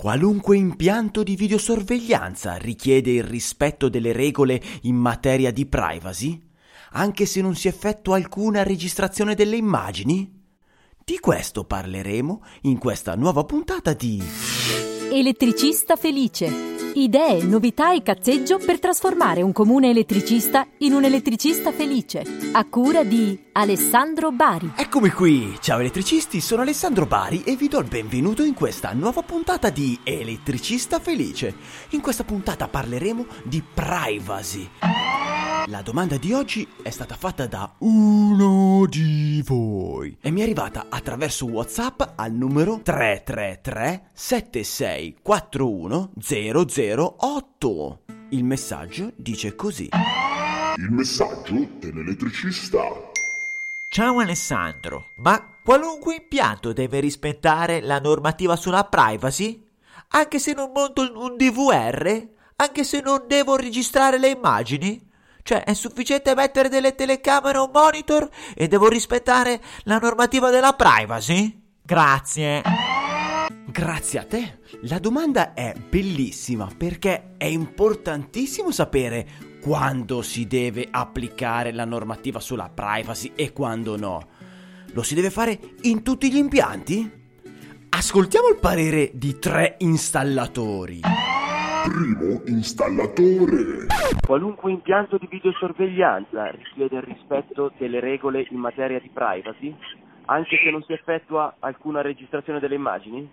[0.00, 6.40] Qualunque impianto di videosorveglianza richiede il rispetto delle regole in materia di privacy,
[6.92, 10.40] anche se non si effettua alcuna registrazione delle immagini?
[11.04, 14.22] Di questo parleremo in questa nuova puntata di
[15.12, 16.69] Elettricista felice.
[16.94, 22.24] Idee, novità e cazzeggio per trasformare un comune elettricista in un elettricista felice.
[22.52, 24.72] A cura di Alessandro Bari.
[24.74, 29.22] Eccomi qui, ciao elettricisti, sono Alessandro Bari e vi do il benvenuto in questa nuova
[29.22, 31.54] puntata di Elettricista Felice.
[31.90, 34.68] In questa puntata parleremo di privacy.
[35.66, 40.86] La domanda di oggi è stata fatta da uno di voi e mi è arrivata
[40.88, 46.12] attraverso WhatsApp al numero 333 7641
[47.18, 47.98] 008.
[48.30, 49.88] Il messaggio dice così.
[50.76, 52.78] Il messaggio dell'elettricista.
[53.88, 59.66] Ciao Alessandro, ma qualunque impianto deve rispettare la normativa sulla privacy?
[60.10, 62.28] Anche se non monto un DVR?
[62.56, 65.08] Anche se non devo registrare le immagini?
[65.42, 70.72] Cioè, è sufficiente mettere delle telecamere o un monitor e devo rispettare la normativa della
[70.72, 71.60] privacy?
[71.82, 72.62] Grazie.
[73.66, 74.58] Grazie a te.
[74.82, 79.26] La domanda è bellissima perché è importantissimo sapere
[79.60, 84.28] quando si deve applicare la normativa sulla privacy e quando no.
[84.92, 87.18] Lo si deve fare in tutti gli impianti?
[87.90, 91.00] Ascoltiamo il parere di tre installatori.
[91.84, 93.88] Primo installatore.
[94.26, 99.74] Qualunque impianto di videosorveglianza richiede il rispetto delle regole in materia di privacy,
[100.26, 103.28] anche se non si effettua alcuna registrazione delle immagini?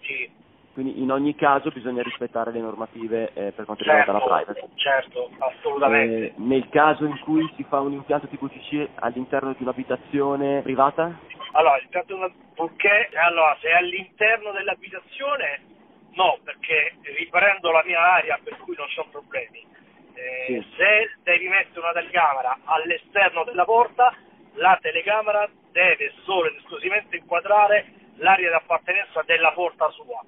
[0.00, 0.30] Sì,
[0.72, 4.66] Quindi in ogni caso bisogna rispettare le normative eh, per quanto riguarda certo, la privacy.
[4.76, 6.26] certo, assolutamente.
[6.26, 11.16] Eh, nel caso in cui si fa un impianto tipo CC all'interno di un'abitazione privata?
[11.52, 15.60] Allora, intanto una- purché, allora, se è all'interno dell'abitazione,
[16.14, 19.64] no, perché riprendo la mia area per cui non ho problemi.
[20.14, 20.66] Eh, Sì.
[20.76, 24.14] Se devi mettere una telecamera all'esterno della porta,
[24.54, 27.86] la telecamera deve solo ed esclusivamente inquadrare
[28.16, 30.22] l'area di appartenenza della porta sua.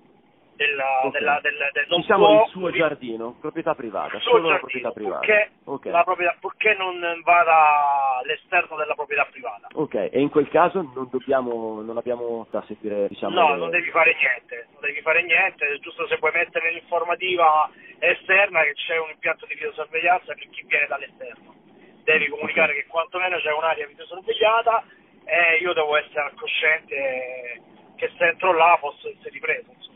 [0.56, 1.12] Della, Ok.
[1.12, 4.90] della, del, del- non Diciamo può il suo giardino, proprietà privata, solo la giardino, proprietà
[4.90, 5.18] privata.
[5.18, 5.84] purché, Ok.
[5.86, 9.68] la proprietà, purché non vada all'esterno della proprietà privata.
[9.74, 13.34] Ok, e in quel caso non dobbiamo, non abbiamo da seguire, diciamo...
[13.34, 17.70] No, le- non devi fare niente, non devi fare niente, giusto se puoi mettere l'informativa
[17.98, 21.54] esterna che c'è un impianto di videosorveglianza per chi viene dall'esterno.
[22.02, 24.84] Devi comunicare che quantomeno c'è un'area videosorvegliata
[25.24, 27.62] e io devo essere al cosciente
[27.96, 29.95] che se entro là posso essere ripreso, insomma.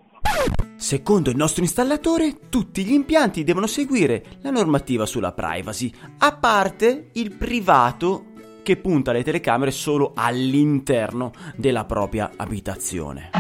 [0.77, 7.11] Secondo il nostro installatore, tutti gli impianti devono seguire la normativa sulla privacy, a parte
[7.13, 8.27] il privato
[8.63, 13.31] che punta le telecamere solo all'interno della propria abitazione.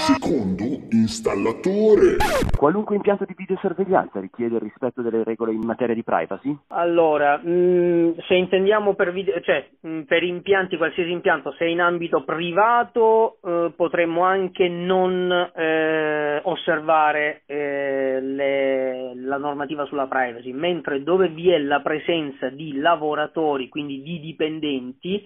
[0.00, 2.16] Secondo installatore.
[2.56, 6.56] Qualunque impianto di videosorveglianza richiede il rispetto delle regole in materia di privacy?
[6.68, 11.82] Allora, mh, se intendiamo per, video- cioè, mh, per impianti, qualsiasi impianto, se è in
[11.82, 21.02] ambito privato eh, potremmo anche non eh, osservare eh, le- la normativa sulla privacy, mentre
[21.02, 25.22] dove vi è la presenza di lavoratori, quindi di dipendenti,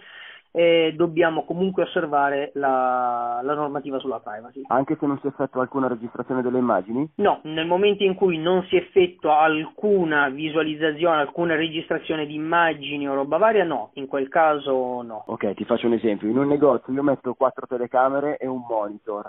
[0.57, 4.63] eh, dobbiamo comunque osservare la, la normativa sulla privacy.
[4.69, 7.11] Anche se non si effettua alcuna registrazione delle immagini?
[7.17, 13.15] No, nel momento in cui non si effettua alcuna visualizzazione, alcuna registrazione di immagini o
[13.15, 15.25] roba varia, no, in quel caso no.
[15.27, 16.29] Ok, ti faccio un esempio.
[16.29, 19.29] In un negozio io metto quattro telecamere e un monitor,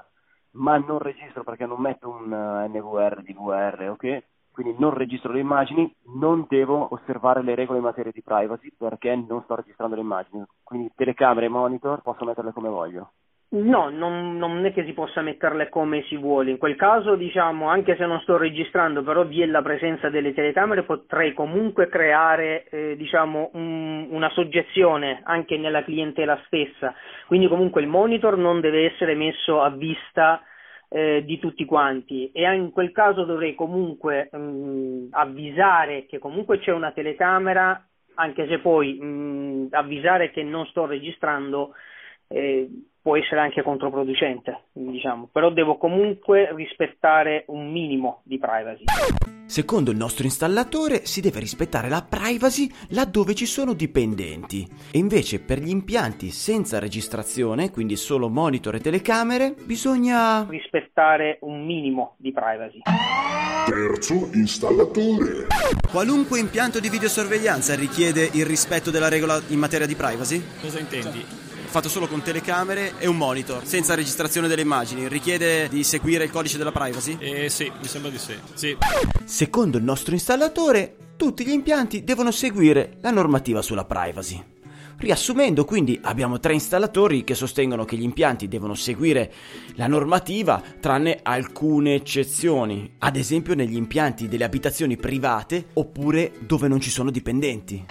[0.52, 4.24] ma non registro perché non metto un eh, NVR, DVR, ok?
[4.56, 9.14] Quindi non registro le immagini, non devo osservare le regole in materia di privacy perché
[9.14, 10.46] non sto registrando le immagini.
[10.64, 13.12] Quindi telecamere e monitor posso metterle come voglio.
[13.50, 16.52] No, non, non è che si possa metterle come si vuole.
[16.52, 20.34] In quel caso, diciamo, anche se non sto registrando, però vi è la presenza delle
[20.34, 26.94] telecamere, potrei comunque creare, eh, diciamo, un- una soggezione anche nella clientela stessa.
[27.28, 30.42] Quindi comunque il monitor non deve essere messo a vista
[30.90, 36.72] eh, di tutti quanti e in quel caso dovrei comunque mh, avvisare che comunque c'è
[36.72, 41.74] una telecamera, anche se poi mh, avvisare che non sto registrando
[42.28, 42.70] eh,
[43.02, 48.86] può essere anche controproducente, diciamo, però devo comunque rispettare un minimo di privacy.
[49.48, 55.40] Secondo il nostro installatore si deve rispettare la privacy laddove ci sono dipendenti e invece
[55.40, 60.46] per gli impianti senza registrazione, quindi solo monitor e telecamere, bisogna...
[60.50, 62.82] Rispettare un minimo di privacy.
[63.66, 65.48] Terzo installatore.
[65.92, 70.44] Qualunque impianto di videosorveglianza richiede il rispetto della regola in materia di privacy?
[70.60, 71.45] Cosa intendi?
[71.76, 75.10] Fatto solo con telecamere e un monitor, senza registrazione delle immagini.
[75.10, 77.18] Richiede di seguire il codice della privacy?
[77.20, 78.34] Eh sì, mi sembra di sì.
[78.54, 78.78] sì.
[79.26, 84.42] Secondo il nostro installatore, tutti gli impianti devono seguire la normativa sulla privacy.
[85.00, 89.34] Riassumendo, quindi abbiamo tre installatori che sostengono che gli impianti devono seguire
[89.74, 96.80] la normativa tranne alcune eccezioni, ad esempio negli impianti delle abitazioni private oppure dove non
[96.80, 97.86] ci sono dipendenti.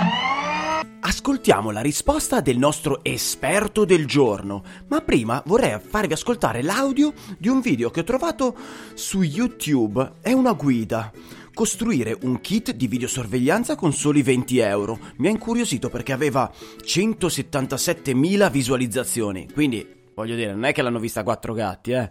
[1.06, 7.48] Ascoltiamo la risposta del nostro esperto del giorno, ma prima vorrei farvi ascoltare l'audio di
[7.48, 8.56] un video che ho trovato
[8.94, 10.14] su YouTube.
[10.22, 11.12] È una guida
[11.52, 14.98] costruire un kit di videosorveglianza con soli 20 euro.
[15.16, 16.50] Mi ha incuriosito perché aveva
[16.82, 22.10] 177.000 visualizzazioni, quindi voglio dire, non è che l'hanno vista quattro gatti, eh.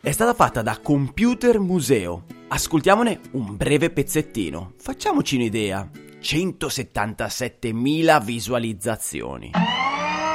[0.00, 2.24] È stata fatta da Computer Museo.
[2.48, 4.72] Ascoltiamone un breve pezzettino.
[4.78, 6.11] Facciamoci un'idea.
[6.22, 9.50] 177.000 visualizzazioni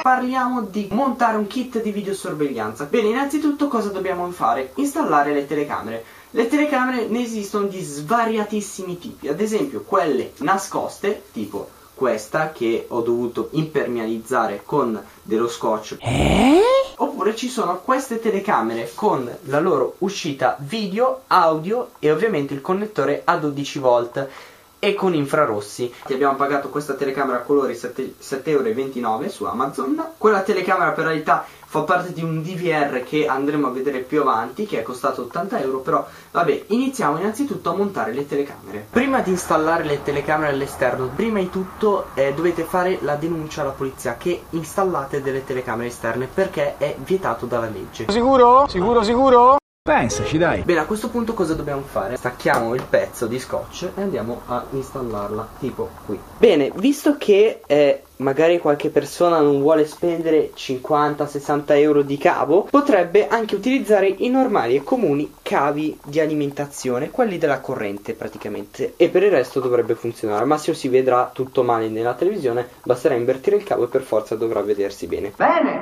[0.07, 2.85] parliamo di montare un kit di videosorveglianza.
[2.85, 4.71] Bene, innanzitutto cosa dobbiamo fare?
[4.75, 6.01] Installare le telecamere.
[6.31, 13.01] Le telecamere ne esistono di svariatissimi tipi, ad esempio quelle nascoste, tipo questa che ho
[13.01, 15.97] dovuto impermeabilizzare con dello scotch.
[15.99, 16.61] Eh?
[16.95, 23.23] Oppure ci sono queste telecamere con la loro uscita video, audio e ovviamente il connettore
[23.25, 24.29] a 12 volt
[24.79, 25.93] e con infrarossi.
[26.05, 30.11] Ti abbiamo pagato questa telecamera a colori 7,29 euro su Amazon.
[30.17, 34.65] Quella telecamera per realtà fa parte di un DVR che andremo a vedere più avanti,
[34.65, 38.87] che è costato 80 euro, però vabbè, iniziamo innanzitutto a montare le telecamere.
[38.89, 43.71] Prima di installare le telecamere all'esterno, prima di tutto eh, dovete fare la denuncia alla
[43.71, 48.05] polizia che installate delle telecamere esterne perché è vietato dalla legge.
[48.09, 48.65] Sicuro?
[48.67, 49.57] Sicuro, sicuro?
[49.87, 50.63] Pensaci, dai.
[50.63, 52.17] Bene, a questo punto cosa dobbiamo fare?
[52.17, 56.19] Stacchiamo il pezzo di scotch e andiamo a installarla, tipo qui.
[56.37, 63.29] Bene, visto che eh, magari qualche persona non vuole spendere 50-60 euro di cavo, potrebbe
[63.29, 68.95] anche utilizzare i normali e comuni cavi di alimentazione, quelli della corrente praticamente.
[68.97, 70.41] E per il resto dovrebbe funzionare.
[70.41, 74.35] Al massimo si vedrà tutto male nella televisione, basterà invertire il cavo e per forza
[74.35, 75.31] dovrà vedersi bene.
[75.33, 75.81] Bene,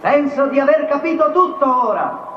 [0.00, 2.31] penso di aver capito tutto ora.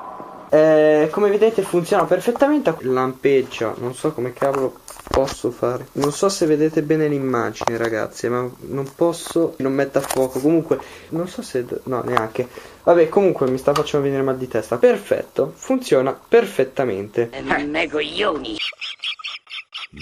[0.56, 2.74] Eh, come vedete funziona perfettamente.
[2.82, 4.80] Lampeggia Non so come cavolo
[5.10, 5.88] posso fare.
[5.94, 10.40] Non so se vedete bene l'immagine ragazzi Ma non posso Non metto a fuoco.
[10.40, 10.80] Comunque
[11.10, 12.48] Non so se No neanche.
[12.84, 14.78] Vabbè comunque mi sta facendo venire mal di testa.
[14.78, 17.30] Perfetto Funziona perfettamente.
[17.68, 18.56] Me coglioni.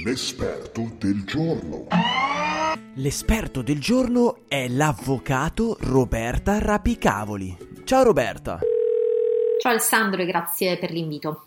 [0.04, 1.88] L'esperto del giorno.
[2.96, 7.72] L'esperto del giorno è l'avvocato Roberta Rapicavoli.
[7.86, 8.60] Ciao Roberta
[9.64, 11.46] Ciao Alessandro e grazie per l'invito.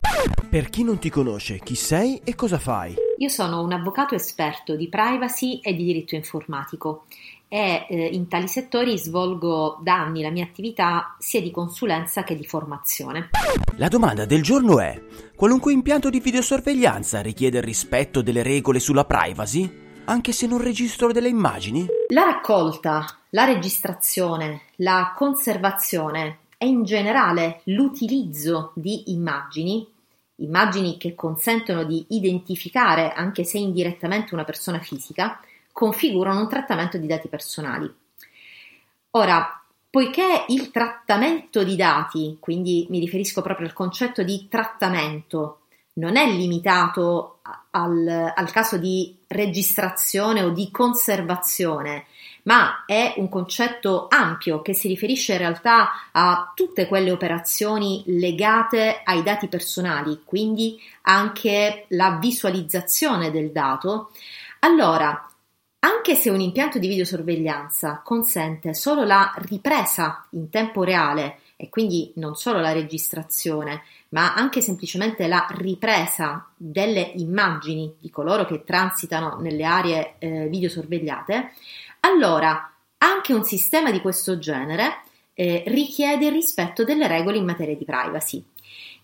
[0.48, 2.94] Per chi non ti conosce, chi sei e cosa fai?
[3.18, 7.04] Io sono un avvocato esperto di privacy e di diritto informatico
[7.46, 12.36] e eh, in tali settori svolgo da anni la mia attività sia di consulenza che
[12.36, 13.28] di formazione.
[13.76, 14.98] La domanda del giorno è:
[15.34, 19.84] qualunque impianto di videosorveglianza richiede il rispetto delle regole sulla privacy?
[20.06, 21.86] Anche se non registro delle immagini?
[22.14, 29.86] La raccolta, la registrazione, la conservazione e in generale l'utilizzo di immagini,
[30.36, 35.40] immagini che consentono di identificare, anche se indirettamente, una persona fisica,
[35.72, 37.92] configurano un trattamento di dati personali.
[39.10, 45.65] Ora, poiché il trattamento di dati, quindi mi riferisco proprio al concetto di trattamento,
[45.96, 47.38] non è limitato
[47.70, 52.06] al, al caso di registrazione o di conservazione,
[52.44, 59.00] ma è un concetto ampio che si riferisce in realtà a tutte quelle operazioni legate
[59.04, 64.10] ai dati personali, quindi anche la visualizzazione del dato.
[64.60, 65.28] Allora,
[65.80, 72.12] anche se un impianto di videosorveglianza consente solo la ripresa in tempo reale e quindi
[72.16, 79.38] non solo la registrazione, ma anche semplicemente la ripresa delle immagini di coloro che transitano
[79.40, 81.52] nelle aree eh, videosorvegliate,
[82.00, 85.02] allora anche un sistema di questo genere
[85.34, 88.44] eh, richiede il rispetto delle regole in materia di privacy.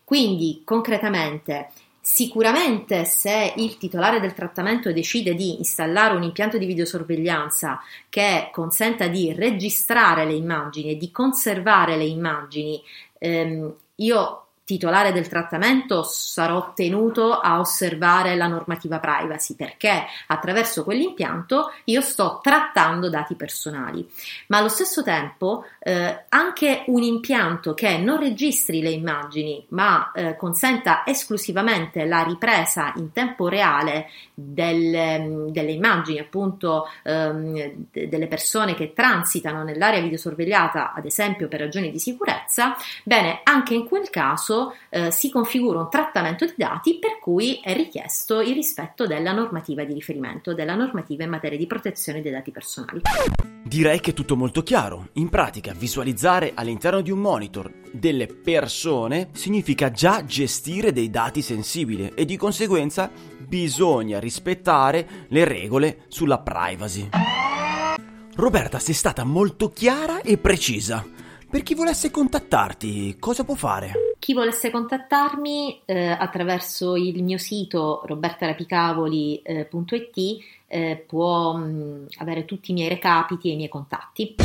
[0.04, 1.68] Quindi, concretamente,
[2.04, 9.06] Sicuramente se il titolare del trattamento decide di installare un impianto di videosorveglianza che consenta
[9.06, 12.82] di registrare le immagini e di conservare le immagini,
[13.18, 21.72] ehm, io titolare del trattamento sarò tenuto a osservare la normativa privacy perché attraverso quell'impianto
[21.84, 24.08] io sto trattando dati personali.
[24.46, 30.36] Ma allo stesso tempo eh, anche un impianto che non registri le immagini ma eh,
[30.36, 38.92] consenta esclusivamente la ripresa in tempo reale del, delle immagini appunto ehm, delle persone che
[38.92, 44.51] transitano nell'area videosorvegliata ad esempio per ragioni di sicurezza, bene anche in quel caso
[44.88, 49.84] eh, si configura un trattamento di dati per cui è richiesto il rispetto della normativa
[49.84, 53.02] di riferimento, della normativa in materia di protezione dei dati personali.
[53.62, 55.08] Direi che è tutto molto chiaro.
[55.14, 62.12] In pratica, visualizzare all'interno di un monitor delle persone significa già gestire dei dati sensibili
[62.14, 67.08] e di conseguenza bisogna rispettare le regole sulla privacy.
[68.34, 71.04] Roberta, sei stata molto chiara e precisa.
[71.50, 74.11] Per chi volesse contattarti, cosa può fare?
[74.22, 82.70] Chi volesse contattarmi eh, attraverso il mio sito robertarapicavoli.it eh, può mh, mm, avere tutti
[82.70, 84.36] i miei recapiti e i miei contatti.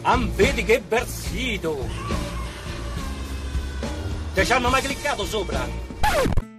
[0.00, 1.86] Ah, vedi che bel sito!
[4.32, 5.60] Te ci hanno mai cliccato sopra?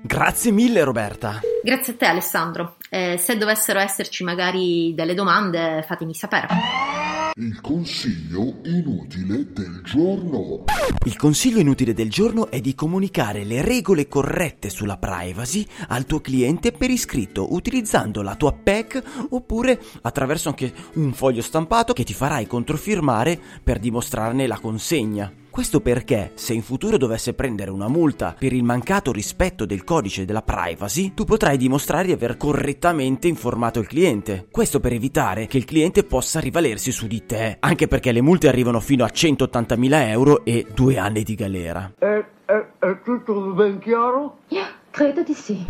[0.03, 1.39] Grazie mille Roberta.
[1.63, 2.75] Grazie a te Alessandro.
[2.91, 7.16] Eh, se dovessero esserci magari delle domande fatemi sapere.
[7.39, 10.63] Il consiglio inutile del giorno.
[11.05, 16.19] Il consiglio inutile del giorno è di comunicare le regole corrette sulla privacy al tuo
[16.19, 22.15] cliente per iscritto utilizzando la tua PEC oppure attraverso anche un foglio stampato che ti
[22.15, 25.31] farai controfirmare per dimostrarne la consegna.
[25.57, 30.23] Questo perché se in futuro dovesse prendere una multa per il mancato rispetto del codice
[30.23, 34.49] della privacy, tu potrai dimostrare di aver correttamente informato il cliente.
[34.51, 38.47] Questo per evitare che il cliente possa rivalersi su di te, anche perché le multe
[38.47, 41.91] arrivano fino a 180.000 euro e due anni di galera.
[41.97, 44.41] È, è, è tutto ben chiaro?
[44.49, 45.65] Yeah, credo di sì.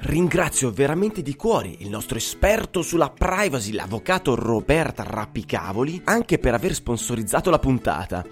[0.00, 6.74] Ringrazio veramente di cuore il nostro esperto sulla privacy, l'avvocato Roberta Rappicavoli, anche per aver
[6.74, 8.26] sponsorizzato la puntata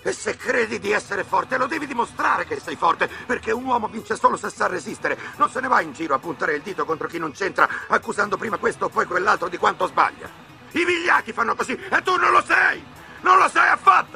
[0.06, 3.88] E se credi di essere forte, lo devi dimostrare che sei forte, perché un uomo
[3.88, 5.18] vince solo se sa resistere.
[5.34, 8.36] Non se ne va in giro a puntare il dito contro chi non c'entra, accusando
[8.36, 10.30] prima questo o poi quell'altro di quanto sbaglia.
[10.70, 12.84] I vigliacchi fanno così e tu non lo sei!
[13.22, 14.15] Non lo sei affatto!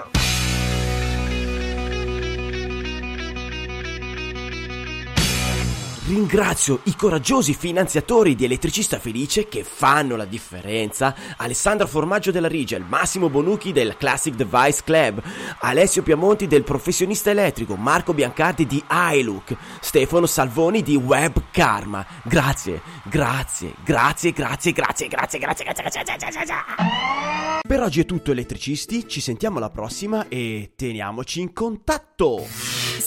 [6.11, 11.14] Ringrazio i coraggiosi finanziatori di Elettricista Felice che fanno la differenza.
[11.37, 15.23] Alessandro Formaggio della Rigel, Massimo Bonucchi del Classic Device Club,
[15.61, 22.05] Alessio Piamonti del Professionista Elettrico, Marco Biancardi di iLook, Stefano Salvoni di Web Karma.
[22.25, 26.45] Grazie, grazie, grazie, grazie, grazie, grazie, grazie, grazie, grazie, grazie, grazie.
[26.45, 27.61] grazie.
[27.69, 32.79] Per oggi è tutto elettricisti, ci sentiamo alla prossima e teniamoci in contatto.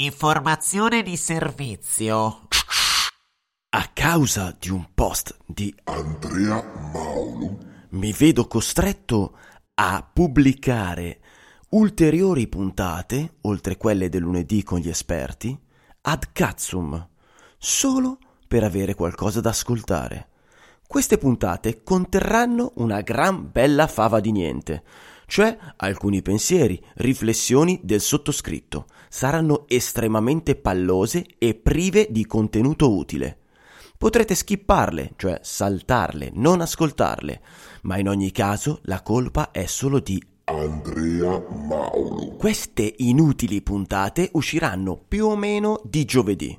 [0.00, 2.46] Informazione di servizio.
[3.70, 6.62] A causa di un post di Andrea
[6.92, 7.58] Maulu
[7.90, 9.36] mi vedo costretto
[9.74, 11.18] a pubblicare
[11.70, 15.58] ulteriori puntate, oltre quelle del lunedì con gli esperti,
[16.02, 17.08] ad cazzum,
[17.58, 20.28] solo per avere qualcosa da ascoltare.
[20.86, 24.84] Queste puntate conterranno una gran bella fava di niente,
[25.28, 33.36] cioè alcuni pensieri, riflessioni del sottoscritto saranno estremamente pallose e prive di contenuto utile.
[33.98, 37.42] Potrete skipparle, cioè saltarle, non ascoltarle,
[37.82, 42.36] ma in ogni caso la colpa è solo di Andrea Maulu.
[42.38, 46.58] Queste inutili puntate usciranno più o meno di giovedì.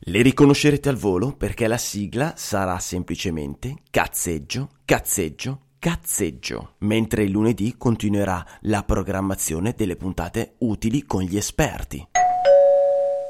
[0.00, 7.74] Le riconoscerete al volo perché la sigla sarà semplicemente cazzeggio, cazzeggio, cazzeggio, mentre il lunedì
[7.76, 12.06] continuerà la programmazione delle puntate utili con gli esperti.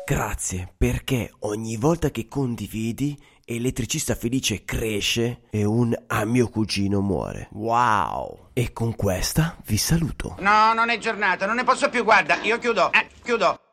[0.05, 7.49] Grazie perché ogni volta che condividi Elettricista felice cresce e un a mio cugino muore.
[7.53, 8.51] Wow!
[8.53, 10.37] E con questa vi saluto.
[10.39, 13.70] No, non è giornata, non ne posso più, guarda, io chiudo, eh, chiudo.